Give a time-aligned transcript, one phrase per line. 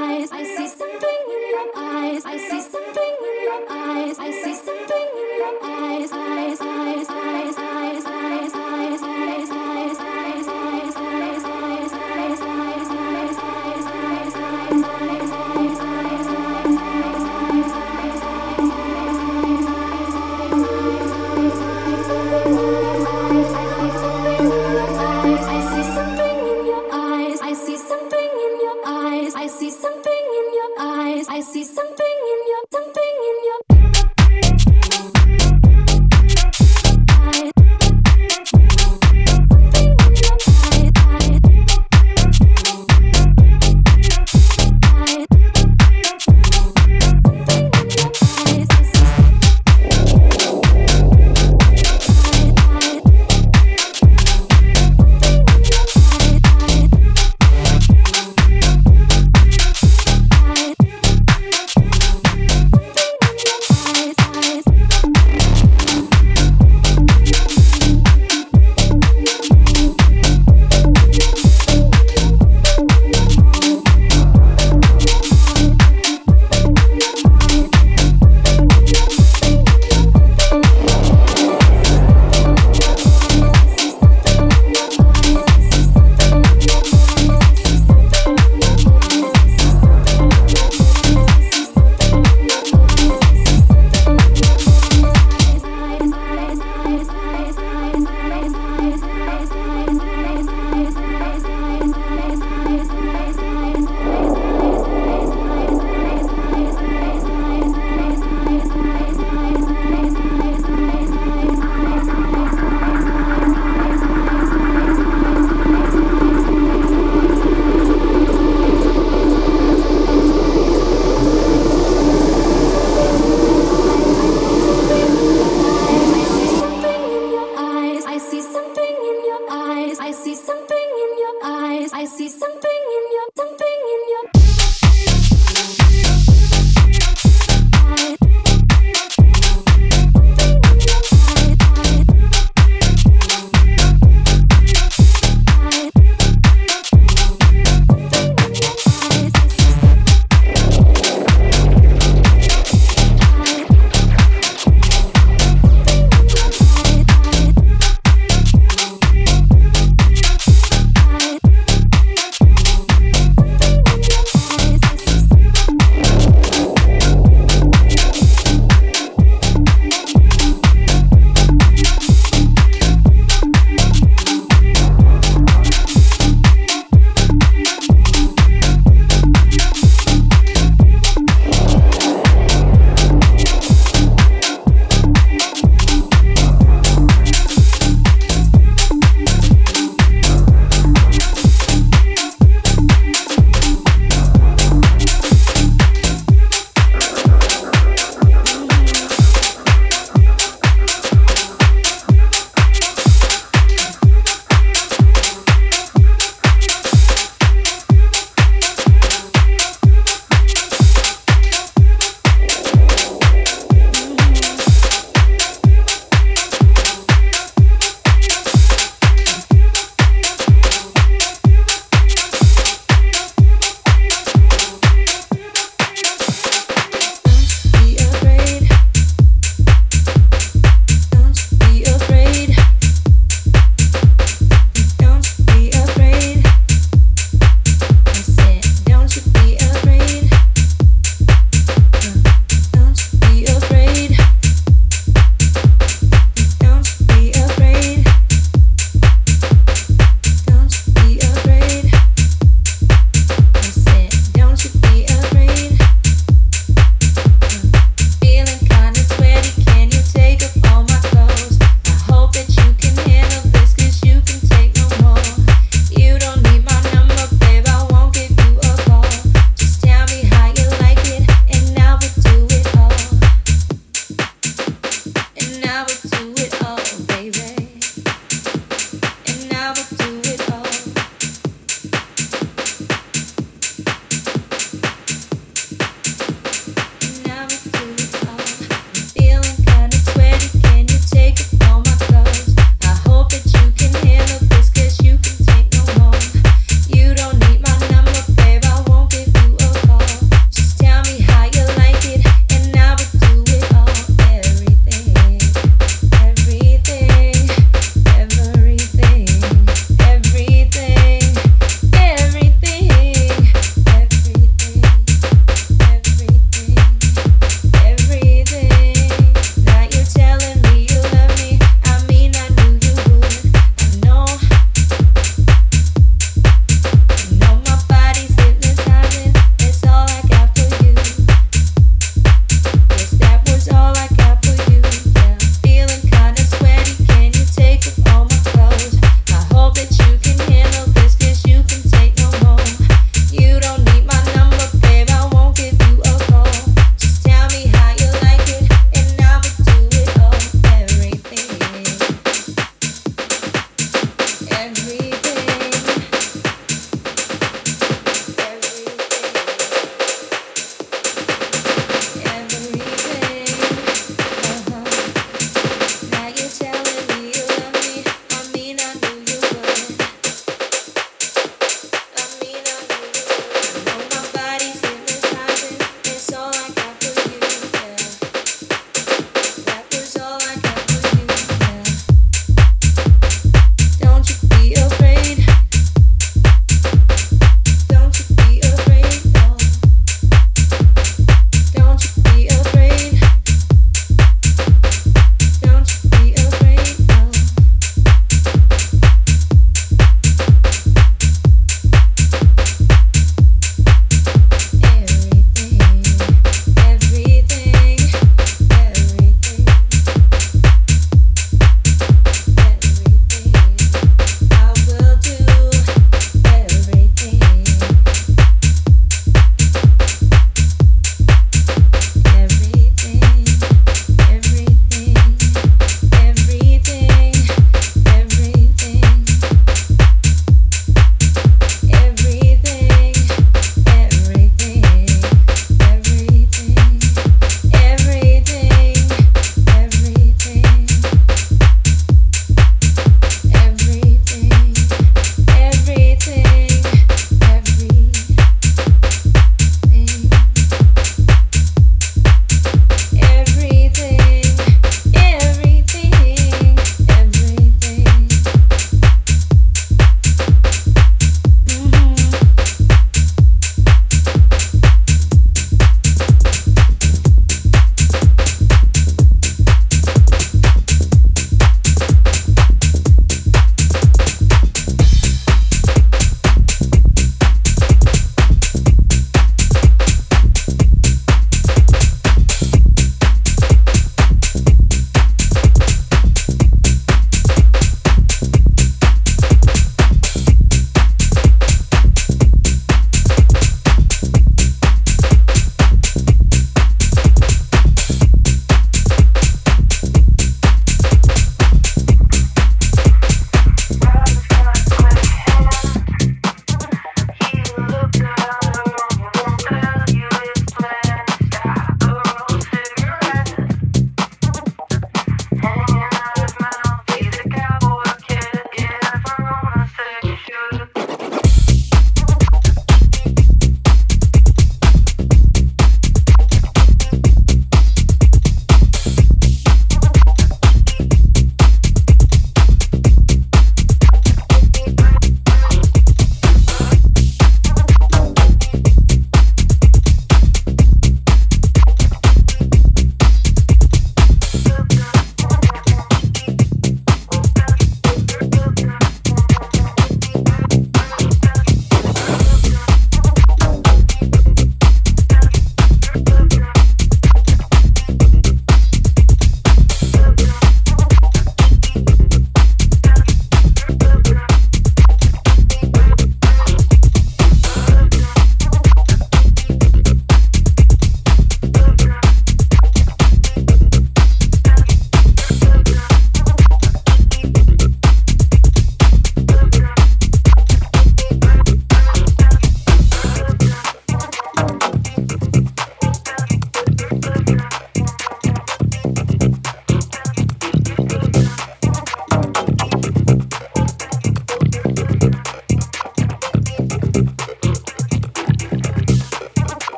[0.00, 0.32] eyes.
[0.32, 2.24] I see something in your eyes.
[2.24, 2.79] I see something.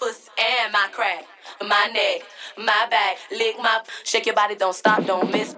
[0.00, 1.26] pussy and my crack,
[1.60, 2.22] my neck,
[2.56, 3.82] my back, lick my.
[4.04, 5.54] Shake your body, don't stop, don't miss.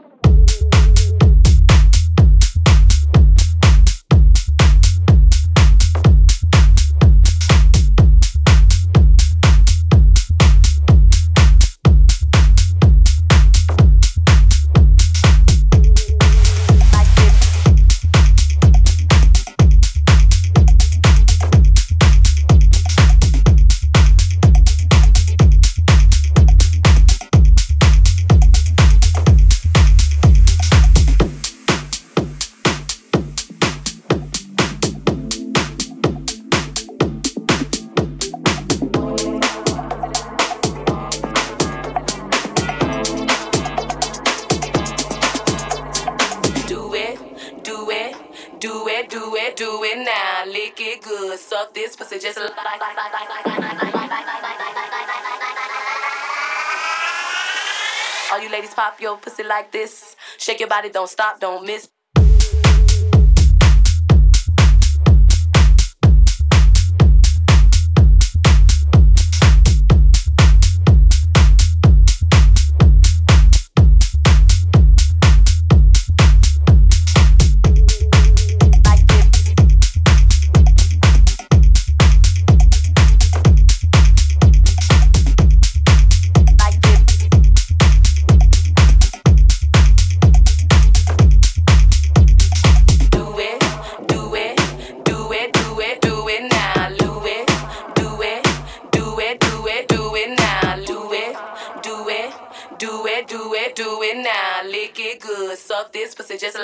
[59.52, 60.16] Like this.
[60.38, 61.88] Shake your body, don't stop, don't miss.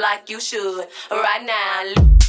[0.00, 2.27] Like you should right now.